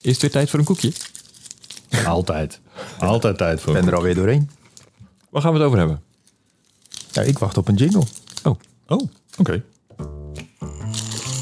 [0.00, 0.92] Is het weer tijd voor een koekje?
[2.06, 2.60] Altijd.
[2.98, 3.74] Altijd tijd voor.
[3.76, 4.50] Ik ben er alweer doorheen.
[5.30, 6.02] Waar gaan we het over hebben?
[7.12, 8.02] Ja, ik wacht op een jingle.
[8.44, 9.08] Oh, Oh,
[9.38, 9.62] oké.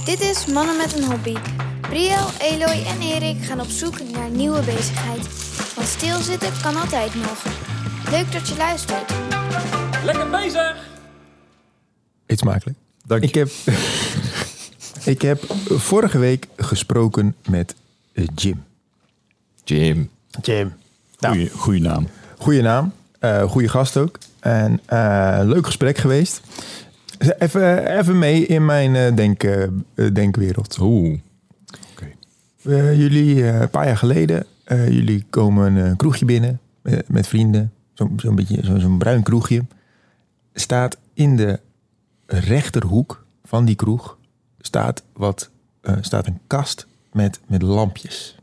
[0.04, 1.34] Dit is Mannen met een Hobby.
[1.80, 5.28] Briel, Eloy en Erik gaan op zoek naar nieuwe bezigheid.
[5.74, 7.44] Want stilzitten kan altijd nog.
[8.10, 9.12] Leuk dat je luistert.
[10.04, 10.76] lekker bezig!
[12.26, 12.78] Eet smakelijk.
[13.06, 13.28] Dank je.
[13.28, 13.50] Ik heb,
[15.14, 17.74] ik heb vorige week gesproken met
[18.16, 18.64] eh, Jim.
[19.64, 20.08] Jim.
[20.42, 20.72] Jim.
[21.18, 22.06] Nou, Goeie, goeie naam.
[22.38, 22.92] goede naam.
[23.18, 24.18] eh goede gast ook.
[24.40, 26.40] En eh, leuk gesprek geweest.
[27.38, 29.42] Even, even mee in mijn eh, denk,
[30.12, 30.78] denkwereld.
[30.80, 31.18] Oeh.
[32.62, 36.60] Eh, jullie, eh, een paar jaar geleden, eh, jullie komen een kroegje binnen
[37.06, 37.72] met vrienden.
[37.94, 39.64] Zo'n zo'n beetje zo- zo'n bruin kroegje.
[40.54, 41.60] Staat in de
[42.26, 44.18] rechterhoek van die kroeg
[44.60, 48.36] staat, wat, eh, staat een kast met, met lampjes.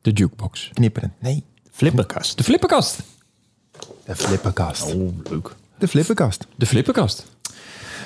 [0.00, 0.70] De jukebox.
[0.72, 1.12] Knipperend.
[1.20, 2.36] Nee, Flipperkast.
[2.36, 3.00] De flipperkast.
[4.04, 4.94] de flipperkast.
[4.94, 5.54] Oh, leuk.
[5.78, 6.46] De flipperkast.
[6.56, 7.24] De flipperkast.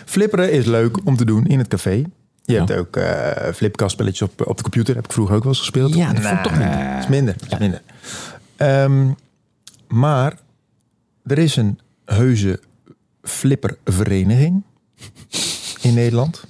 [0.05, 1.91] Flipperen is leuk om te doen in het café.
[2.45, 2.59] Je Ja.
[2.65, 4.95] hebt ook eh flipperkastspelletjes op, op de computer.
[4.95, 5.95] Heb ik vroeger ook wel eens gespeeld.
[5.95, 6.99] Ja, dat vond ik toch minder.
[6.99, 7.37] is minder.
[7.51, 7.83] Is minder.
[8.57, 9.11] Ehm,
[9.89, 10.39] maar
[11.27, 12.61] er is een heuse
[13.23, 14.63] flippervereniging
[15.81, 16.45] in Nederland.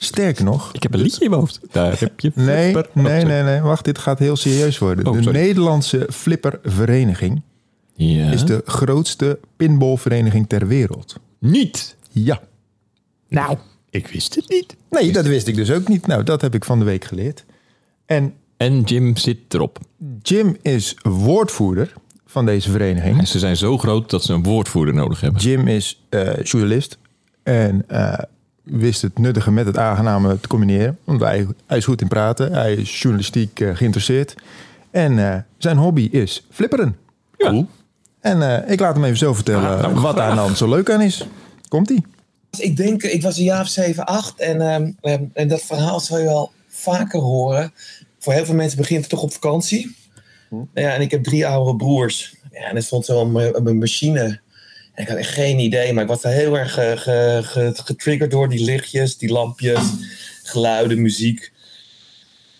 [0.00, 1.60] Sterker nog, Ik heb een liedje in mijn hoofd.
[1.70, 5.06] Daar heb je nee, nee, Oh, nee, nee, wacht, dit gaat heel serieus worden.
[5.06, 5.38] Oh, de sorry.
[5.38, 7.42] Nederlandse flippervereniging
[7.94, 8.30] Ja.
[8.30, 11.16] is de grootste pinballvereniging ter wereld.
[11.38, 11.96] Niet.
[12.10, 12.40] Ja.
[13.28, 13.56] Nou,
[13.90, 14.76] ik wist het niet.
[14.90, 16.06] Nee, dat wist ik dus ook niet.
[16.06, 17.44] Nou, dat heb ik van de week geleerd.
[18.06, 19.78] En En Jim zit erop.
[20.22, 21.92] Jim is woordvoerder
[22.26, 23.18] van deze vereniging.
[23.18, 25.40] En ze zijn zo groot dat ze een woordvoerder nodig hebben.
[25.42, 26.98] Jim is eh, journalist
[27.42, 28.18] en eh,
[28.70, 30.98] wist het nuttige met het aangename te combineren.
[31.04, 34.34] Want hij, hij is goed in praten, hij is journalistiek eh, geïnteresseerd.
[34.90, 36.96] En eh, zijn hobby is flipperen.
[37.36, 37.48] Ja.
[37.48, 37.68] Cool.
[38.20, 41.00] En eh, ik laat hem even zo vertellen nou, wat daar dan zo leuk aan
[41.00, 41.26] is.
[41.68, 42.06] Komt-ie?
[42.58, 46.00] Ik denk, ik was een jaar of 7, 8 en, ehm, ehm, en dat verhaal
[46.00, 47.72] zal je wel vaker horen.
[48.18, 49.96] Voor heel veel mensen begint het toch op vakantie.
[50.50, 52.36] Nou Ja, en ik heb drie oudere broers.
[52.52, 54.40] Ja, en er stond zo'n een machine.
[54.98, 59.32] Ik had geen idee, maar ik was heel erg ge- getriggerd door die lichtjes, die
[59.32, 59.80] lampjes,
[60.42, 61.52] geluiden, muziek.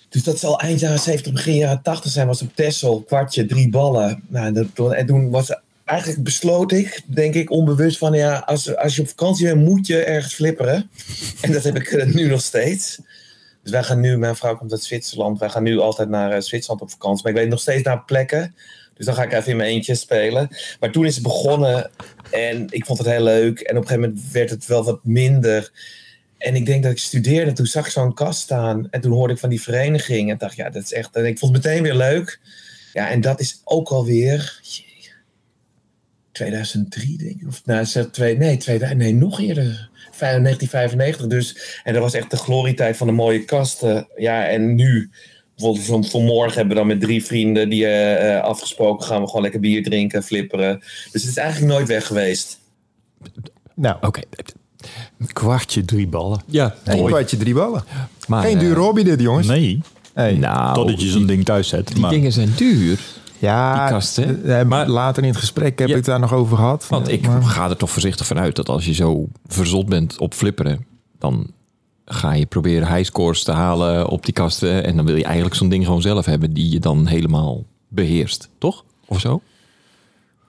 [0.09, 2.27] Dus dat zal eind jaren 70, begin jaren 80 zijn.
[2.27, 4.23] Was op Texel, kwartje, drie ballen.
[4.29, 8.77] Nou, en, dat, en toen was eigenlijk besloot ik, denk ik, onbewust van ja, als,
[8.77, 10.91] als je op vakantie bent, moet je ergens flipperen.
[11.41, 12.99] En dat heb ik eh, nu nog steeds.
[13.63, 16.41] Dus wij gaan nu, mijn vrouw komt uit Zwitserland, wij gaan nu altijd naar eh,
[16.41, 17.23] Zwitserland op vakantie.
[17.23, 18.55] Maar ik weet nog steeds naar plekken.
[18.99, 20.49] Dus dan ga ik even in mijn eentje spelen.
[20.81, 21.91] Maar toen is het begonnen
[22.31, 23.61] en ik vond het heel leuk.
[23.61, 25.71] En op een gegeven moment werd het wel wat minder.
[26.39, 28.89] En ik denk dat ik studeerde, toen zag ik zo'n kast staan.
[28.91, 30.31] En toen hoorde ik van die vereniging.
[30.31, 31.17] En dacht, ja, dat is echt.
[31.17, 32.41] En ik vond het meteen weer leuk.
[32.93, 34.61] Ja, en dat is ook alweer.
[34.63, 35.11] jee,
[36.33, 37.47] 2003, denk ik.
[37.49, 39.91] Of nou, twee, nee, 2000, nee, nog eerder.
[40.19, 41.27] 1995.
[41.27, 44.09] Dus, en dat was echt de glorietijd van de mooie kasten.
[44.17, 45.11] Ja, en nu,
[45.59, 49.07] bijvoorbeeld van, vanmorgen hebben we dan met drie vrienden die eh, eh, afgesproken.
[49.07, 50.79] Gaan we gewoon lekker bier drinken, flipperen.
[51.13, 52.59] Dus het is eigenlijk nooit weg geweest.
[53.75, 54.21] Nou, Oké.
[55.19, 56.41] Een kwartje, drie ballen.
[56.47, 56.75] Ja.
[56.85, 57.85] een kwartje drie ballen.
[58.29, 59.47] Maar, Geen eh, dure hobby dit, jongens.
[59.47, 59.81] Nee,
[60.15, 60.33] Hey.
[60.37, 61.87] Nou, totdat je zo'n ding thuis zet.
[61.87, 62.99] die maar dingen zijn duur.
[63.39, 64.23] Ja, Die kast, hè?
[64.23, 65.95] eh, hebben we Maar- later in het gesprek heb Ja.
[65.95, 66.87] ik het daar nog over gehad.
[66.89, 70.35] Want ik Maar- ga er toch voorzichtig vanuit dat als je zo verzot bent op
[70.35, 70.87] flipperen,
[71.19, 71.51] dan
[72.09, 74.85] ga je proberen highscores te halen op die kasten.
[74.85, 78.49] En dan wil je eigenlijk zo'n ding gewoon zelf hebben die je dan helemaal beheerst.
[78.59, 78.85] Toch?
[79.07, 79.43] Of zo?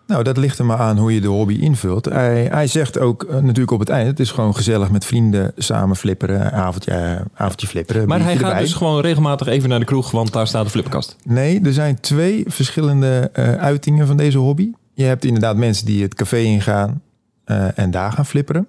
[0.10, 2.06] Nou, dat ligt er maar aan hoe je de hobby invult.
[2.06, 4.10] Hij, hij zegt ook eh, natuurlijk op het einde...
[4.10, 8.08] het is gewoon gezellig met vrienden samen flipperen, avondje, eh, avondje flipperen.
[8.08, 11.16] Maar hij gaat dus gewoon regelmatig even naar de kroeg, want daar staat de flipperkast.
[11.24, 14.72] Nee, er zijn twee verschillende eh, uitingen van deze hobby.
[14.94, 17.02] Je hebt inderdaad mensen die het café ingaan
[17.76, 18.68] en daar gaan flipperen.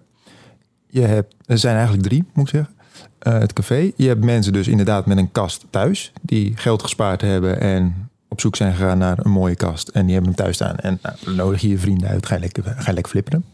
[0.87, 2.75] Je hebt, er zijn eigenlijk drie, moet ik zeggen.
[3.19, 3.91] Eh, het café.
[3.97, 6.13] Je hebt mensen dus inderdaad met een kast thuis...
[6.23, 9.89] die geld gespaard hebben en op zoek zijn gegaan naar een mooie kast.
[9.89, 10.77] En die hebben hem thuis staan.
[10.77, 13.45] En nou, dan nodig je je vrienden uit, ga je lekker, ga je lekker flipperen.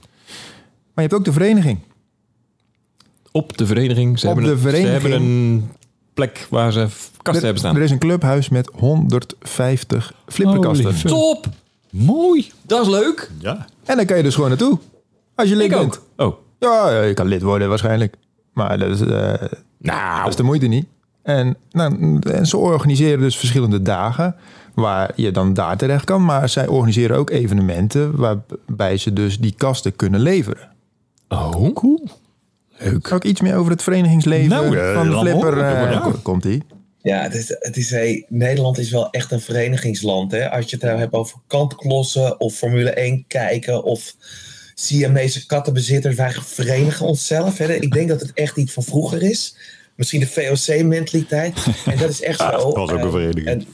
[0.94, 1.79] Maar je hebt ook de vereniging.
[3.32, 4.19] Op de vereniging.
[4.19, 5.00] Ze, Op hebben, de een- vereniging.
[5.03, 5.70] ze hebben een
[6.15, 6.87] plek waar ze
[7.23, 7.76] kasten hebben staan.
[7.76, 10.94] Er is een clubhuis met 150 flipperkasten.
[11.06, 11.47] Top!
[11.91, 12.50] Mooi.
[12.62, 13.31] Dat is leuk!
[13.38, 13.67] Ja.
[13.85, 14.79] En dan kan je dus gewoon naartoe.
[15.35, 16.00] Als je lid Ik bent.
[16.17, 16.32] ook.
[16.32, 16.35] Oh.
[16.59, 18.17] Ja, ja, je kan lid worden waarschijnlijk.
[18.56, 19.35] Maar dat is, eh,
[19.79, 20.87] Nou, dat is de moeite niet.
[21.23, 24.35] En, nou, en ze organiseren dus verschillende dagen
[24.75, 26.25] waar je dan daar terecht kan.
[26.25, 30.69] Maar zij organiseren ook evenementen waarbij ze dus die kasten kunnen leveren.
[31.29, 32.08] oh, cool.
[32.79, 33.12] Leuk.
[33.12, 35.58] Ook iets meer over het verenigingsleven Nou, eh, van de laat Flipper.
[35.58, 35.99] eh, Ja.
[35.99, 36.62] ko- Komt-ie.
[37.03, 40.32] Ja, het is, het is, hey, Nederland is wel echt een verenigingsland.
[40.32, 40.50] Hè?
[40.50, 44.14] Als je het nou hebt over kantklossen of Formule 1 kijken of
[44.78, 46.14] Siamese kattenbezitters.
[46.14, 47.58] Wij verenigen onszelf.
[47.58, 47.75] Hè?
[47.75, 49.56] Ik denk dat het echt iets van vroeger is.
[49.94, 51.67] Misschien de VOC-mentaliteit.
[51.87, 52.50] En dat is echt zo.
[52.50, 53.46] dat was ook een vereniging.
[53.46, 53.67] En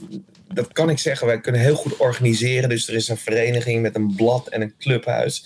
[0.55, 1.27] dat kan ik zeggen.
[1.27, 2.69] Wij kunnen heel goed organiseren.
[2.69, 5.45] Dus er is een vereniging met een blad en een clubhuis.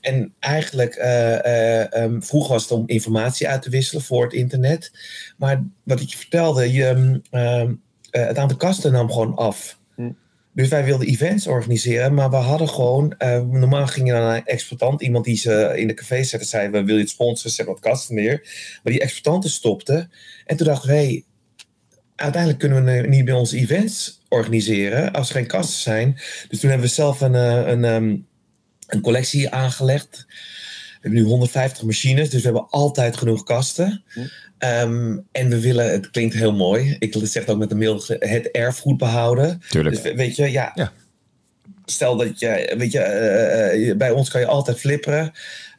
[0.00, 4.92] En eigenlijk, ehm, vroeger was het om informatie uit te wisselen voor het internet.
[5.36, 7.72] Maar wat ik je vertelde, je, ehm,
[8.10, 9.80] eh, het aantal kasten nam gewoon af.
[10.54, 13.14] Dus wij wilden events organiseren, maar we hadden gewoon...
[13.18, 16.44] eh, normaal ging je naar een exploitant, iemand die ze in de café zette...
[16.44, 18.40] zei, willen je het sponsoren, zet wat kasten neer.
[18.82, 20.10] Maar die exploitanten stopten.
[20.46, 21.24] En toen dachten we, hey,
[22.16, 25.12] uiteindelijk kunnen we niet meer onze events organiseren...
[25.12, 26.12] als er geen kasten zijn.
[26.48, 28.16] Dus toen hebben we zelf een, eh, een, ehm,
[28.86, 30.26] een collectie aangelegd...
[31.02, 34.02] We hebben nu 150 machines, dus we hebben altijd genoeg kasten.
[34.58, 38.02] Ehm, en we willen, het klinkt heel mooi, ik zeg het ook met de mail,
[38.08, 39.62] het erfgoed behouden.
[39.68, 39.94] Tuurlijk.
[39.94, 40.72] Dus we- weet je, ja.
[40.74, 40.92] Ja.
[41.84, 45.32] Stel dat je, weet je, eh, eh, bij ons kan je altijd flipperen.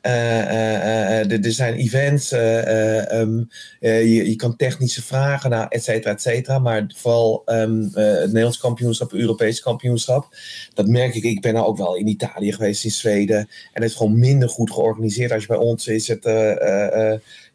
[0.03, 3.43] Eh, eh, eh, er, zijn events, eh, eh, ehm,
[3.79, 6.59] eh, je, je kan technische vragen, nou, et cetera, et cetera.
[6.59, 10.35] Maar vooral ehm, eh, het Nederlands kampioenschap, het Europees kampioenschap.
[10.73, 11.23] Dat merk ik.
[11.23, 13.37] Ik ben nou ook wel in Italië geweest, in Zweden.
[13.37, 15.31] En het is gewoon minder goed georganiseerd.
[15.31, 16.25] Als je bij ons is, het,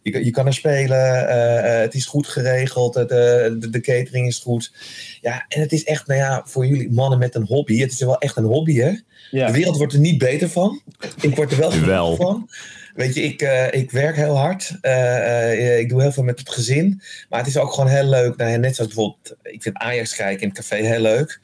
[0.08, 1.28] je, kan- je kan er spelen.
[1.28, 2.94] eh, eh, het is goed geregeld.
[2.94, 3.16] Het, eh,
[3.58, 4.72] de, de catering is goed.
[5.20, 7.78] Ja, en het is echt, nou ja, voor jullie mannen met een hobby.
[7.80, 8.90] Het is wel echt een hobby, hè?
[9.46, 10.82] De wereld wordt er niet beter van.
[11.20, 11.70] Ik word er wel
[12.16, 12.48] van.
[12.94, 14.78] Weet je, ik, eh, ik werk heel hard.
[14.80, 17.00] Eh, eh, ik doe heel veel met het gezin.
[17.28, 18.36] Maar het is ook gewoon heel leuk.
[18.36, 21.40] Nou, ja, net zoals bijvoorbeeld, ik vind Ajax kijken in het café heel leuk.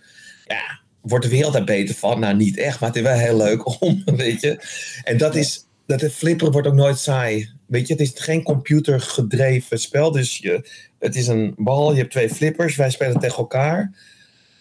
[0.47, 2.21] Ja, wordt de wereld daar beter van?
[2.21, 4.59] Nou, niet echt, maar het is wel heel leuk om, weet je.
[5.05, 7.51] En dat is, dat het flipperen wordt ook nooit saai.
[7.75, 10.13] Weet je, het is geen computergedreven spel.
[10.13, 10.69] Dus je,
[10.99, 13.93] het is een bal, je hebt twee flippers, wij spelen tegen elkaar.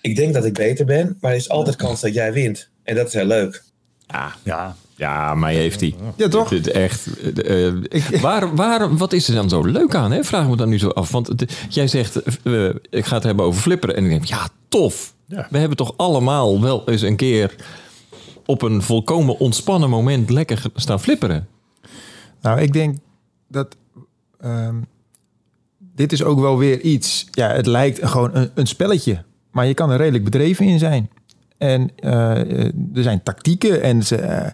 [0.01, 2.69] Ik denk dat ik beter ben, maar er is altijd kans dat jij wint.
[2.83, 3.63] En dat is heel leuk.
[4.07, 5.95] Ja, Ja, mij heeft hij.
[6.15, 6.49] Ja, toch?
[6.49, 7.07] Het echt.
[7.41, 10.11] eh, waar, waar, wat is er dan zo leuk aan?
[10.11, 10.23] Hè?
[10.23, 11.11] Vraag me dan nu zo af.
[11.11, 13.95] Want jij zegt, eh, ik ga het hebben over flipperen.
[13.95, 15.13] En ik denk, ja, tof.
[15.27, 15.47] Ja.
[15.49, 17.55] We hebben toch allemaal wel eens een keer
[18.45, 21.47] op een volkomen ontspannen moment lekker staan flipperen.
[22.43, 22.97] Nou, ik denk
[23.47, 23.75] dat
[24.39, 24.75] ehm,
[25.77, 27.27] dit is ook wel weer iets.
[27.31, 31.09] Ja, het lijkt gewoon een, een spelletje, maar je kan er redelijk bedreven in zijn.
[31.57, 34.47] En eh, er zijn tactieken en, ze, eh,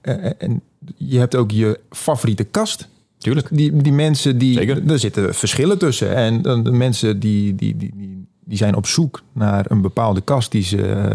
[0.00, 0.62] eh, en
[0.96, 2.88] je hebt ook je favoriete kast.
[3.18, 3.48] Tuurlijk.
[3.50, 4.54] Die, die mensen die.
[4.54, 4.90] Zeker.
[4.90, 6.14] Er zitten verschillen tussen.
[6.14, 10.20] En dan de mensen die, die, die, die, die zijn op zoek naar een bepaalde
[10.20, 11.12] kast die ze,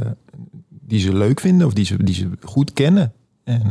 [0.69, 3.13] die ze leuk vinden of die ze, die ze goed kennen.
[3.43, 3.61] En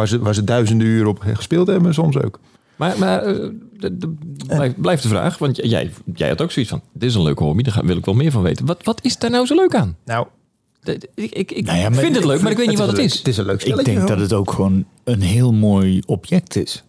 [0.00, 2.38] waar, ze, waar ze duizenden uren op gespeeld hebben, soms ook.
[2.76, 3.48] Maar, maar eh,
[3.78, 4.14] de- de-
[4.46, 7.42] blijf- blijft de vraag, want jij, jij had ook zoiets van, dit is een leuke
[7.44, 8.66] hobby, daar wil ik wel meer van weten.
[8.66, 9.96] Wat, wat is daar nou zo leuk aan?
[10.04, 10.26] Nou,
[10.80, 12.68] De- de- Ik, ik, ik Nou ja, maar vind het ik leuk, maar ik weet
[12.68, 13.18] niet wat het leuk- is.
[13.18, 14.06] Het is een leuk ik denk hoor.
[14.06, 16.84] dat het ook gewoon een heel mooi object is.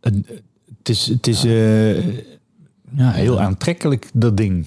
[0.00, 0.26] Een,
[0.78, 2.06] het is, het is eh,
[2.96, 4.66] ja, heel aantrekkelijk, dat ding,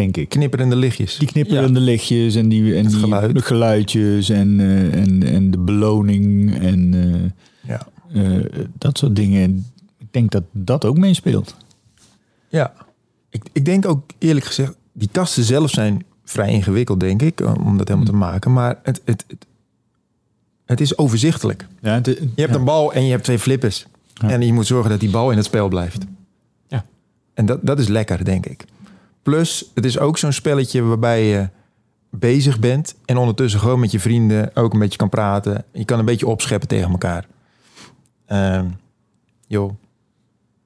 [0.00, 0.28] denk ik.
[0.28, 1.16] knipperende lichtjes.
[1.16, 3.34] Die knipperende lichtjes en die, en Het die geluid.
[3.34, 7.30] de geluidjes en, eh, en, en de beloning en eh,
[7.68, 7.86] Ja.
[8.12, 8.44] eh,
[8.78, 9.66] dat soort dingen.
[9.98, 11.56] Ik denk dat dat ook meespeelt.
[12.48, 12.72] ja.
[13.30, 17.76] Ik, ik denk ook eerlijk gezegd, die kasten zelf zijn vrij ingewikkeld, denk ik, om
[17.78, 18.52] dat helemaal te maken.
[18.52, 19.46] Maar het, het, het,
[20.64, 21.66] het is overzichtelijk.
[21.82, 23.86] Ja, het- Je hebt een bal en je hebt twee flippers.
[24.14, 24.30] Ja.
[24.30, 26.04] En je moet zorgen dat die bal in het spel blijft.
[26.68, 26.84] Ja.
[27.34, 28.64] En dat, dat is lekker, denk ik.
[29.28, 31.48] Plus, het is ook zo'n spelletje waarbij je
[32.10, 32.94] bezig bent...
[33.04, 35.64] en ondertussen gewoon met je vrienden ook een beetje kan praten.
[35.72, 37.26] Je kan een beetje opscheppen tegen elkaar.
[38.26, 38.66] Ehm
[39.46, 39.72] joh.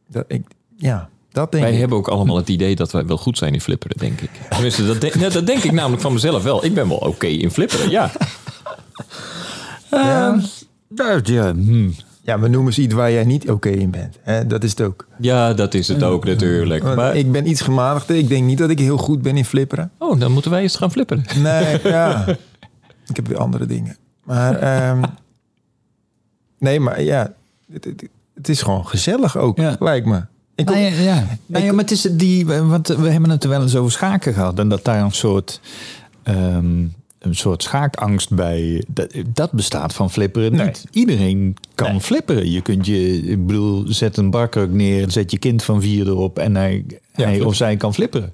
[0.08, 1.78] Dat, ik, ja, dat denk Wij ik.
[1.78, 4.30] hebben ook allemaal het idee dat wij wel goed zijn in flipperen, denk ik.
[4.50, 6.64] Tenminste, dat, denk- nou, dat denk ik namelijk van mezelf wel.
[6.64, 8.10] Ik ben wel oké in flipperen, ja.
[9.90, 10.40] Ja,
[10.96, 11.90] ja, ja, hm.
[12.24, 14.18] Ja, maar noem eens iets waar jij niet oké in bent.
[14.22, 14.46] Hè?
[14.46, 15.06] Dat is het ook.
[15.18, 16.82] Ja, dat is het ook natuurlijk.
[16.82, 18.16] Want Maar, Ik ben iets gematigder.
[18.16, 19.90] Ik denk niet dat ik heel goed ben in flipperen.
[19.98, 21.24] oh, dan moeten wij eens gaan flipperen.
[21.42, 22.24] Nee, ja.
[23.08, 23.96] Ik heb weer andere dingen.
[24.24, 25.02] Maar ehm,
[26.58, 27.32] nee, maar ja,
[27.72, 29.76] het, het, het is gewoon gezellig ook, Ja.
[29.78, 30.20] lijkt me.
[30.54, 31.26] Ik, Nou ja, ja.
[31.46, 34.34] Nou ja, maar het is die, want we hebben het er wel eens over schaken
[34.34, 35.60] gehad en dat daar een soort,
[36.22, 36.84] ehm,
[37.22, 40.66] een soort schaakangst bij, dat, dat bestaat van flipperen Nee.
[40.66, 40.84] niet.
[40.90, 42.00] Iedereen kan Nee.
[42.00, 42.50] flipperen.
[42.50, 46.38] Je kunt je, ik bedoel, zet een barkruk neer, zet je kind van vier erop
[46.38, 48.32] en hij, Ja, hij of zij kan flipperen.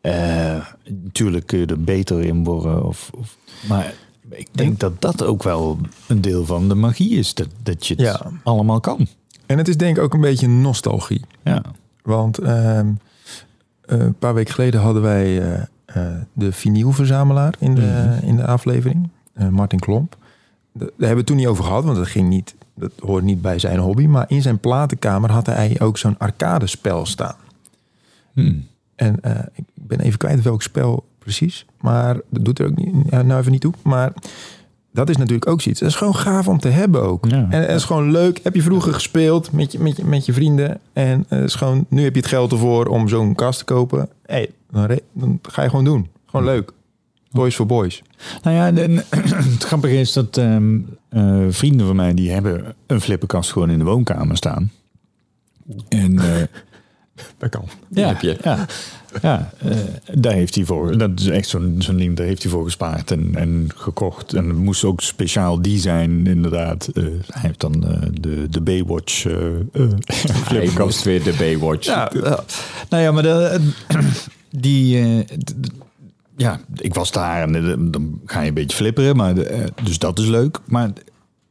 [0.00, 3.36] Eh, natuurlijk kun je er beter in worden, of, of,
[3.68, 3.94] maar
[4.30, 5.78] ik denk dat dat ook wel
[6.08, 8.30] een deel van de magie is, dat, dat je het Ja.
[8.44, 9.06] allemaal kan.
[9.46, 11.20] en het is denk ik ook een beetje nostalgie.
[11.44, 11.62] Ja.
[12.02, 12.88] Want ehm,
[13.84, 15.62] eh, een paar weken geleden hadden wij eh, eh,
[16.32, 17.80] de vinylverzamelaar in de,
[18.16, 18.26] Mhm.
[18.26, 19.08] in de aflevering.
[19.34, 20.16] eh, Martin Klomp.
[20.72, 22.54] Da- Daar hebben we het toen niet over gehad, want dat ging niet.
[22.74, 24.06] Dat hoort niet bij zijn hobby.
[24.06, 27.36] Maar in zijn platenkamer had hij ook zo'n arcadespel staan.
[28.32, 28.66] Hmm.
[28.94, 31.66] En eh, ik ben even kwijt welk spel precies.
[31.80, 33.72] Maar dat doet er ook niet, nou even niet toe.
[33.82, 34.12] Maar
[34.92, 35.80] dat is natuurlijk ook zoiets.
[35.80, 37.26] Dat is gewoon gaaf om te hebben ook.
[37.28, 37.46] Ja.
[37.50, 38.40] En het is gewoon leuk.
[38.42, 40.80] Heb je vroeger gespeeld met je, met je, met je vrienden.
[40.92, 44.08] En het is gewoon, nu heb je het geld ervoor om zo'n kast te kopen.
[44.26, 46.08] Hey, dan, dan ga je gewoon doen.
[46.26, 46.72] Gewoon leuk.
[47.30, 48.02] Boys for boys.
[48.42, 48.96] Nou ja, en,
[49.54, 50.78] het grappige is dat ehm,
[51.08, 54.70] eh, vrienden van mij die hebben een flipperkast gewoon in de woonkamer staan.
[55.88, 56.42] En eh,
[57.38, 57.68] Dat kan.
[57.88, 58.36] ja, heb je.
[58.42, 58.66] ja,
[59.22, 59.76] ja eh,
[60.12, 60.98] daar heeft hij voor.
[60.98, 64.32] Dat is echt zo'n zo'n ding, daar heeft hij voor gespaard en, en gekocht.
[64.32, 66.86] En het moest ook speciaal design, inderdaad.
[66.86, 69.22] Eh, hij heeft dan eh, de, de Baywatch
[70.48, 71.86] Hij moest weer de Baywatch.
[71.86, 72.10] Ja,
[72.88, 73.70] nou ja, maar de,
[74.50, 75.24] die,
[76.36, 80.18] ja, ik was daar en dan ga je een beetje flipperen, maar de, dus dat
[80.18, 80.58] is leuk.
[80.66, 80.90] Maar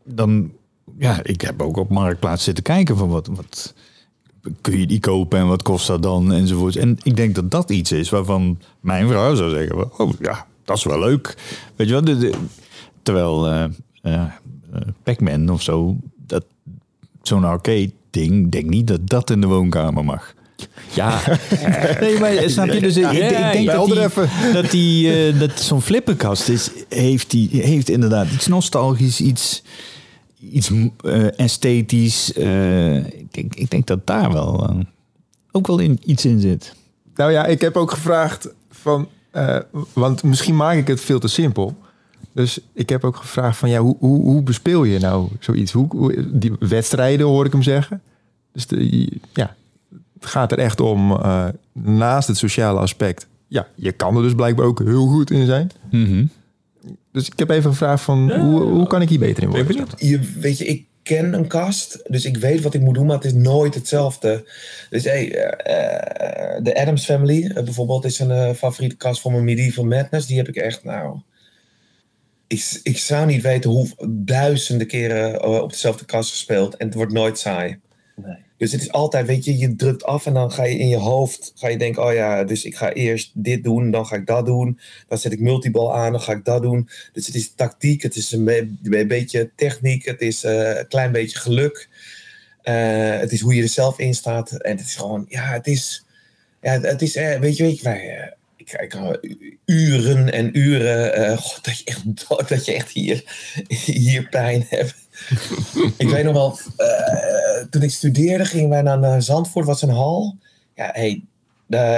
[0.03, 0.51] dan,
[0.97, 3.73] ja, ik heb ook op marktplaats zitten kijken van wat, wat
[4.61, 6.75] kun je die kopen en wat kost dat dan enzovoort.
[6.75, 10.77] En ik denk dat dat iets is waarvan mijn vrouw zou zeggen, oh ja, dat
[10.77, 11.35] is wel leuk,
[11.75, 12.03] weet je wel.
[12.03, 12.33] De- de-
[13.03, 13.63] terwijl eh
[14.01, 14.29] eh, eh,
[15.03, 15.95] Pac-Man of zo,
[16.27, 16.45] dat
[17.21, 20.33] zo'n arcade ding, denk niet dat dat in de woonkamer mag.
[20.93, 21.19] Ja,
[21.99, 22.79] Nee, maar snap je?
[22.79, 23.19] Dus ik, ik-
[23.51, 29.21] denk dat, die, dat, die, dat zo'n flipperkast is, heeft, die, heeft inderdaad iets nostalgisch,
[29.21, 29.63] iets,
[30.39, 30.71] iets
[31.03, 32.33] eh, esthetisch.
[32.33, 34.75] eh, ik, denk, ik denk dat daar wel eh,
[35.51, 36.75] ook wel in, iets in zit.
[37.15, 39.07] Nou ja, ik heb ook gevraagd van...
[39.93, 41.75] want misschien maak ik het veel te simpel.
[42.31, 43.69] Dus ik heb ook gevraagd van...
[43.69, 45.71] Ja, hoe, hoe, hoe bespeel je nou zoiets?
[45.71, 48.01] Hoe, hoe- die wedstrijden hoor ik hem zeggen.
[48.51, 49.55] Dus de, ja,
[50.19, 51.19] het gaat er echt om...
[51.73, 53.27] naast het sociale aspect...
[53.49, 55.71] Ja, je kan er dus blijkbaar ook heel goed in zijn.
[57.11, 58.31] Dus ik heb even gevraagd van...
[58.31, 59.87] Hoe, hoe kan ik hier beter in worden?
[59.97, 63.15] je, weet je, ik ken een kast, dus ik weet wat ik moet doen, maar
[63.15, 64.49] het is nooit hetzelfde.
[64.89, 69.31] Dus hey, eh, eh, de Adams Family eh, bijvoorbeeld is een eh, favoriete kast van
[69.31, 70.27] mijn Medieval Madness.
[70.27, 71.19] Die heb ik echt, nou...
[72.47, 77.11] Ik, ik zou niet weten hoe duizenden keren op dezelfde kast gespeeld en het wordt
[77.11, 77.79] nooit saai.
[78.57, 80.95] Dus het is altijd, weet je, je drukt af en dan ga je in je
[80.97, 84.25] hoofd, ga je denken, oh ja, dus ik ga eerst dit doen, dan ga ik
[84.25, 84.79] dat doen.
[85.07, 86.89] Dan zet ik multibal aan, dan ga ik dat doen.
[87.13, 90.87] Dus het is tactiek, het is een, be- een beetje techniek, het is eh, een
[90.87, 91.89] klein beetje geluk.
[92.61, 94.51] Eh, het is hoe je er zelf in staat.
[94.51, 96.05] En het is gewoon, ja, het is,
[96.61, 99.17] ja, het- is, eh, weet je, weet je, wij, ik, ik kan
[99.65, 102.03] uren en uren, god, dat je echt,
[102.49, 103.23] dat je echt hier,
[103.85, 104.95] hier pijn hebt.
[105.97, 106.59] ik weet nog wel,
[107.69, 110.37] toen ik studeerde gingen wij naar, Zandvoort, was een hal.
[110.75, 111.23] Ja, hey,
[111.67, 111.93] daar,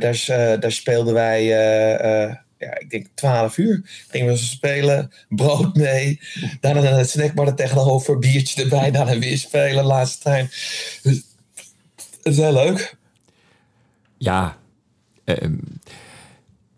[0.00, 3.80] eh, eh, daar speelden wij, eh, eh, ja, ik denk 12 uur.
[4.08, 6.20] Gingen we spelen, brood mee,
[6.60, 10.48] daarna een snackbar er tegenover, biertje erbij, daarna weer spelen, laatste trein.
[11.02, 11.22] Dus,
[12.22, 12.96] het is heel leuk.
[14.18, 14.56] ja.
[15.24, 15.56] ehm,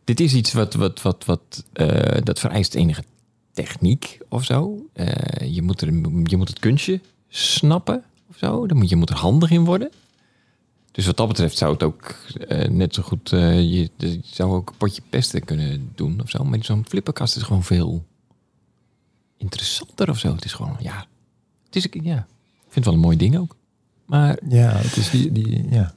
[0.05, 3.05] dit is iets wat, wat, wat, wat eh, dat vereist enige
[3.53, 4.87] techniek of zo.
[4.93, 5.93] Eh, je, moet er,
[6.25, 8.67] je moet het kunstje snappen of zo.
[8.67, 9.91] Dan moet, je moet er handig in worden.
[10.93, 12.15] Dus wat dat betreft zou het ook
[12.49, 13.31] eh, net zo goed...
[13.31, 16.45] je, je zou ook een potje pesten kunnen doen of zo.
[16.45, 18.05] Maar zo'n flipperkast is gewoon veel
[19.37, 20.35] interessanter of zo.
[20.35, 21.07] Het is gewoon, ja...
[21.67, 23.57] Het is, ja, ik vind het wel een mooi ding ook.
[24.05, 25.33] Maar Ja, het is die...
[25.33, 25.95] die ja.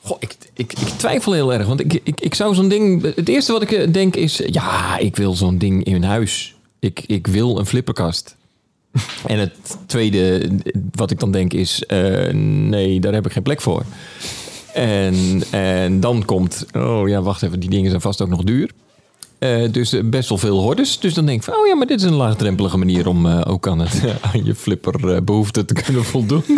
[0.00, 1.66] Goh, ik, ik, ik twijfel heel erg.
[1.66, 3.14] Want ik, ik, ik zou zo'n ding.
[3.14, 4.42] Het eerste wat ik eh, denk is.
[4.46, 6.54] Ja, ik wil zo'n ding in mijn huis.
[6.78, 8.36] Ik, ik wil een flipperkast.
[9.26, 10.50] En het tweede
[10.94, 11.84] wat ik dan denk is.
[11.84, 13.84] eh, nee, daar heb ik geen plek voor.
[14.74, 16.66] En, en dan komt.
[16.76, 17.60] Oh ja, wacht even.
[17.60, 18.70] Die dingen zijn vast ook nog duur.
[19.42, 20.98] Eh, dus eh, best wel veel hordes.
[20.98, 23.68] Dus dan denk ik van, oh ja, maar dit is een laagdrempelige manier om ook
[23.68, 26.44] aan, het, aan je flipper eh, behoefte te kunnen voldoen.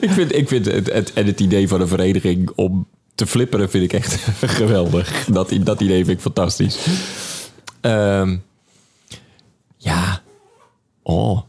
[0.00, 3.84] ik vind, ik vind het, het, het idee van een vereniging om te flipperen vind
[3.84, 5.24] ik echt geweldig.
[5.24, 6.78] Dat, dat idee vind ik fantastisch.
[7.80, 8.36] Ehm,
[9.76, 10.22] ja.
[11.12, 11.40] Oh.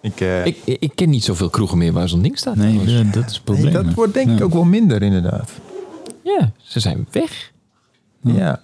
[0.00, 2.56] Ik, eh, Ik, ik ken niet zoveel kroegen meer waar zo'n ding staat.
[2.56, 3.72] Nee, dat is het nee, probleem.
[3.72, 4.44] dat wordt denk ik Ja.
[4.44, 5.50] ook wel minder inderdaad.
[6.22, 7.52] Ja, ze zijn weg.
[8.20, 8.60] Ja.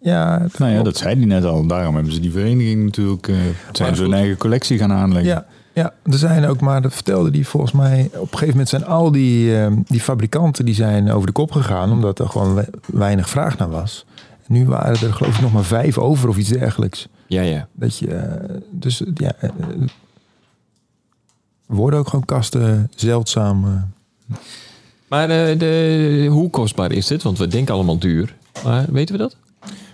[0.00, 0.84] Ja, Nou ja, klopt.
[0.84, 1.66] dat zei hij net al.
[1.66, 3.28] Daarom hebben ze die vereniging natuurlijk...
[3.28, 3.36] eh
[3.72, 5.30] zijn ze hun eigen collectie gaan aanleggen.
[5.32, 8.68] Ja, ja, er zijn ook maar, dat vertelde die volgens mij, op een gegeven moment
[8.68, 12.54] zijn al die, eh, die fabrikanten die zijn over de kop gegaan, omdat er gewoon
[12.54, 14.04] we- weinig vraag naar was.
[14.46, 17.08] En nu waren er geloof ik nog maar vijf over of iets dergelijks.
[17.32, 17.68] Ja, ja.
[17.72, 19.50] Dat je, eh, dus ja, eh,
[21.66, 23.64] worden ook gewoon kasten zeldzaam.
[23.64, 24.36] eh.
[25.08, 27.22] Maar eh, de, hoe kostbaar is dit?
[27.22, 28.36] Want we denken allemaal duur.
[28.64, 29.36] Maar weten we dat?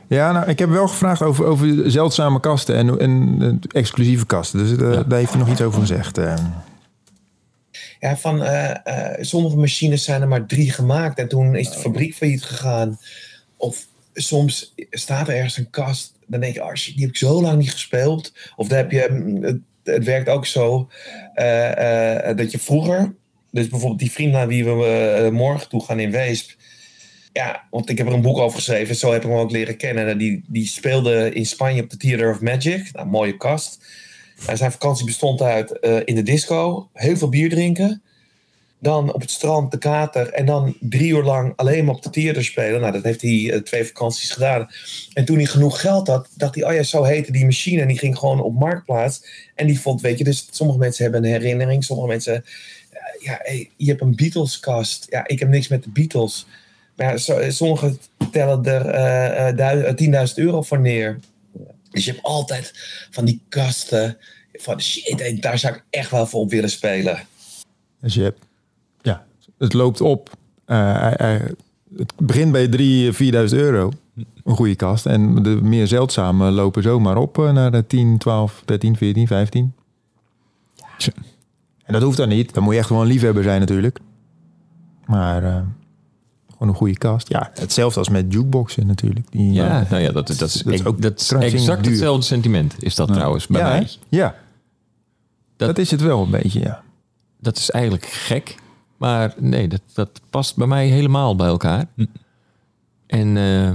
[0.07, 4.59] Ja, nou, ik heb wel gevraagd over, over zeldzame kasten en, en eh, exclusieve kasten.
[4.59, 4.79] Dus eh,
[5.09, 6.19] daar heeft hij nog iets over gezegd.
[6.19, 6.35] eh.
[8.01, 8.71] Ja, van eh,
[9.15, 12.99] eh, sommige machines zijn er maar drie gemaakt en toen is de fabriek failliet gegaan.
[13.57, 17.41] Of soms staat er ergens een kast, dan denk je, oh die heb ik zo
[17.41, 18.33] lang niet gespeeld.
[18.57, 20.89] Of dan heb je, mm, het, het werkt ook zo
[21.35, 23.15] eh, eh, dat je vroeger,
[23.51, 26.57] dus bijvoorbeeld die vriend naar wie we eh, morgen toe gaan in Weesp.
[27.33, 29.77] Ja, want ik heb er een boek over geschreven, zo heb ik hem ook leren
[29.77, 30.19] kennen.
[30.19, 33.85] Die, die speelde in Spanje op de Theater of Magic, nou, mooie kast.
[34.47, 35.71] Nou, zijn vakantie bestond uit
[36.05, 38.03] in de disco, heel veel bier drinken.
[38.79, 40.33] Dan op het strand de kater.
[40.33, 42.81] En dan drie uur lang alleen maar op de theater spelen.
[42.81, 44.69] Nou, dat heeft hij eh, twee vakanties gedaan.
[45.13, 47.83] En toen hij genoeg geld had, dacht hij, oh ja, zo heette die machine.
[47.83, 49.25] En die ging gewoon op Marktplaats.
[49.55, 51.85] En die vond, weet je, dus sommige mensen hebben een herinnering.
[51.85, 52.35] Sommige mensen,
[52.91, 53.41] eh, ja,
[53.77, 55.07] je hebt een Beatles-kast.
[55.11, 56.47] Ja, ik heb niks met de Beatles.
[56.99, 57.99] Maar ja, so- sommigen
[58.33, 61.19] tellen er eh, eh, eh, 10.000 euro voor neer.
[61.91, 62.73] Dus je hebt altijd
[63.11, 64.19] van die kasten.
[64.53, 67.27] Van shit, daar zou ik echt wel voor op willen spelen.
[68.01, 68.41] Dus je hebt,
[69.59, 70.31] het loopt op.
[70.65, 71.11] Eh,
[71.97, 72.67] het begint bij
[73.13, 73.91] 3.000, 4.000 euro.
[74.45, 75.07] Een goede kast.
[75.07, 79.73] En de meer zeldzame lopen zomaar op eh, naar de 10, 12, 13, 14, 15.
[80.99, 81.13] Tja.
[81.85, 82.55] En dat hoeft dan niet.
[82.55, 83.99] Dan moet je echt gewoon een liefhebber zijn natuurlijk.
[85.07, 85.61] Maar eh,
[86.53, 87.29] gewoon een goede kast.
[87.29, 89.27] Ja, hetzelfde als met jukeboxen natuurlijk.
[89.31, 91.93] Die, Ja, nou ja, dat, dat, is, dat is ook dat is exact duur.
[91.93, 93.73] hetzelfde sentiment is dat trouwens bij ja, hè?
[93.79, 93.89] mij.
[94.09, 94.35] ja.
[95.57, 96.83] Dat, Dat- is het wel een beetje, ja.
[97.41, 98.57] Dat is eigenlijk gek.
[98.99, 101.87] Maar nee, dat, dat past bij mij helemaal bij elkaar.
[103.07, 103.73] En eh,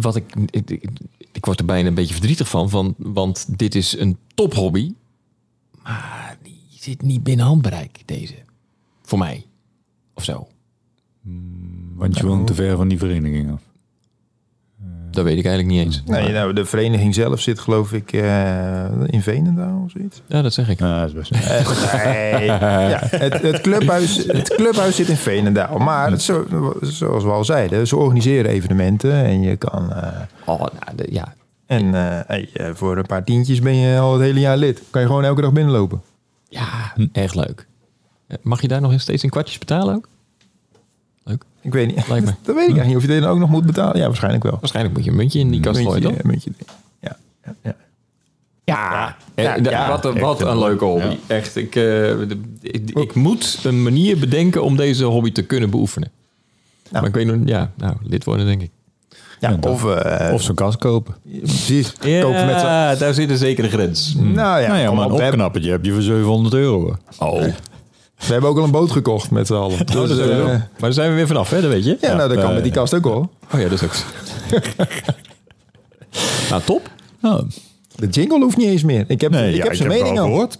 [0.00, 0.90] wat ik, ik, ik,
[1.32, 4.92] ik word er bijna een beetje verdrietig van, van, want dit is een tophobby.
[5.82, 8.34] Maar die zit niet binnen handbereik, deze.
[9.02, 9.46] Voor mij.
[10.14, 10.48] Of zo.
[11.94, 13.62] Want je woont te ver van die vereniging af.
[15.16, 16.02] Dat weet ik eigenlijk niet eens.
[16.06, 20.22] Nee, nou, de vereniging zelf zit geloof ik eh, in Veenendaal of zoiets.
[20.26, 20.78] Ja, dat zeg ik.
[20.78, 21.30] Ja, dat is best
[22.04, 22.44] Nee,
[22.94, 25.78] ja, het, het, clubhuis, het clubhuis zit in Veenendaal.
[25.78, 26.46] Maar het, zo,
[26.80, 29.12] zoals we al zeiden, ze organiseren evenementen.
[29.24, 29.92] En je kan.
[29.92, 30.08] eh,
[30.44, 31.34] Oh, nou, de- ja.
[31.66, 34.82] en eh, hey, eh, voor een paar tientjes ben je al het hele jaar lid.
[34.90, 36.02] Kan je gewoon elke dag binnenlopen.
[36.48, 37.66] ja, echt leuk.
[38.28, 40.08] Eh, Mag je daar nog steeds in kwartjes betalen ook?
[41.66, 42.08] Ik weet niet.
[42.08, 42.32] Lijkt me.
[42.42, 42.96] Dat weet ik eigenlijk niet.
[42.96, 43.96] Of je dit ook nog moet betalen.
[43.98, 44.56] Ja, waarschijnlijk wel.
[44.60, 46.22] Waarschijnlijk moet je een muntje in die kast gooien, Muntje, toch?
[46.30, 46.50] muntje.
[47.00, 47.74] Ja, ja, ja.
[48.64, 49.16] Ja,
[49.62, 51.16] ja, wat, een, wat een een- leuke hobby.
[51.26, 55.70] Echt, ik, eh, de- ik, ik moet een manier bedenken om deze hobby te kunnen
[55.70, 56.10] beoefenen.
[56.90, 56.94] Nou.
[56.94, 58.70] Maar ik weet nog, ja, nou, lid worden denk ik.
[59.40, 61.14] Ja, of, eh, Of zo'n kast kopen.
[61.42, 61.92] precies.
[61.92, 62.60] Kopen met
[62.98, 64.14] daar zit een zekere grens.
[64.18, 66.96] Nou ja, nou ja, maar op, een opknappertje heb je voor 700 euro.
[67.18, 67.42] Oh,
[68.16, 69.86] we hebben ook al een boot gekocht met z'n allen.
[69.86, 71.96] Dus, is ook eh, maar daar zijn we weer vanaf, hè, dat weet je.
[72.00, 73.30] ja, nou, dat kan eh, met die kast ook al.
[73.54, 74.04] Oh ja, dat is ook zo.
[76.50, 76.90] nou, top.
[77.22, 77.38] Oh,
[77.94, 79.04] De jingle hoeft niet eens meer.
[79.08, 80.24] Ik heb, nee, ik ja, heb zijn mening al.
[80.26, 80.58] gehoord.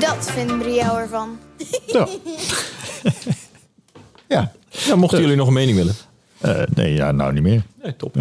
[0.00, 1.38] Dat vindt Brielle ervan.
[1.86, 2.08] Ja.
[4.28, 4.52] Ja.
[4.68, 5.94] Ja, mochten jullie nog een mening willen.
[6.38, 7.62] Eh, nee, ja, nou niet meer.
[7.82, 8.14] Nee, top.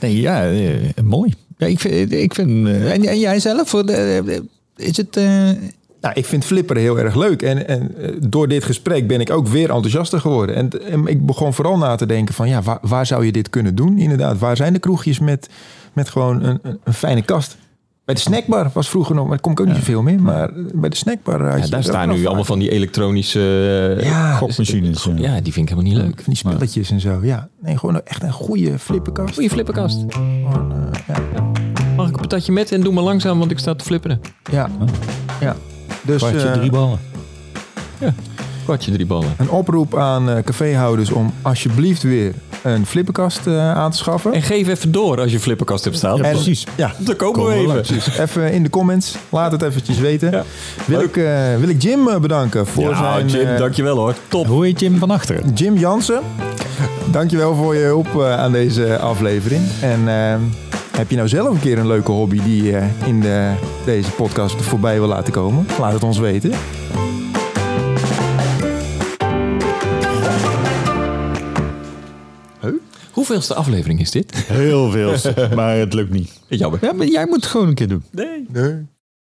[0.00, 0.50] Nee, ja,
[1.02, 1.34] mooi.
[1.58, 3.74] Ja, ik vind, ik vind eh, en, en jij zelf,
[4.76, 5.18] is het...
[6.00, 7.42] eh, Nou, ik vind flipperen heel erg leuk.
[7.42, 10.54] En, en eh, door dit gesprek ben ik ook weer enthousiaster geworden.
[10.54, 12.48] En, en ik begon vooral na te denken van...
[12.48, 13.98] ja, waar, waar zou je dit kunnen doen?
[13.98, 15.48] Inderdaad, waar zijn de kroegjes met,
[15.92, 17.56] met gewoon een, een, een fijne kast?
[18.10, 19.22] Bij de snackbar was vroeger nog...
[19.24, 20.20] maar daar kom ik ook niet zoveel meer.
[20.20, 21.50] Maar bij de snackbar...
[21.50, 25.12] had Ja, daar staan nu allemaal van die elektronische eh, Ja, gokmachines, ja.
[25.16, 26.14] Ja, die vind ik helemaal niet leuk.
[26.14, 27.18] Van die spelletjes en zo.
[27.22, 29.34] Ja, nee, gewoon echt een goede flipperkast.
[29.34, 30.04] Goeie flipperkast.
[30.08, 30.18] Eh,
[31.06, 31.50] ja.
[31.96, 34.20] Mag ik een patatje met en doe maar langzaam, want ik sta te flipperen.
[34.50, 34.70] ja.
[35.40, 35.56] ja.
[36.02, 36.98] Dus Kwartje, eh, drie ballen.
[38.64, 39.34] Kwartje drie ballen.
[39.38, 44.32] een oproep aan eh, caféhouders om alsjeblieft weer een flipperkast eh, aan te schaffen.
[44.32, 46.24] En geef even door als je flipperkast hebt staan.
[46.24, 46.66] En- precies.
[46.76, 48.22] Ja, Dan komen we even.
[48.22, 49.14] even in de comments.
[49.28, 50.30] Laat het eventjes weten.
[50.30, 50.44] Ja.
[50.86, 53.28] Wil, ik, eh, wil ik Jim bedanken voor Ja, zijn...
[53.28, 54.14] Jim, eh, dankjewel hoor.
[54.28, 54.46] Top.
[54.46, 55.52] Hoe heet Jim van achteren?
[55.54, 56.20] Jim Jansen.
[57.10, 59.62] Dankjewel voor je hulp eh, aan deze aflevering.
[59.80, 60.34] En eh,
[61.00, 64.62] heb je nou zelf een keer een leuke hobby die je in de, deze podcast
[64.62, 65.66] voorbij wil laten komen?
[65.78, 66.52] Laat het ons weten.
[73.10, 74.34] Hoeveelste aflevering is dit?
[74.34, 75.14] Heel veel,
[75.56, 76.40] maar het lukt niet.
[76.48, 76.78] Jammer.
[76.82, 78.04] Ja, maar jij moet het gewoon een keer doen.
[78.10, 78.46] Nee.
[78.48, 78.86] Nee.